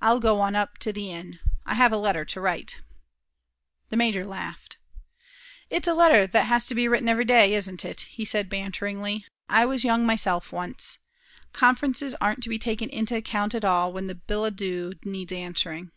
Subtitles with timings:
[0.00, 1.40] I'll go on up to the inn.
[1.66, 2.82] I have a letter to write."
[3.88, 4.76] The major laughed.
[5.68, 9.12] "It's a letter that has to be written every day, isn't it?" he said, banteringly.
[9.12, 9.60] "Well, I can sympathize with you, my boy.
[9.60, 10.98] I was young myself once.
[11.52, 15.90] Conferences aren't to be taken into account at all when a billet doux needs answering."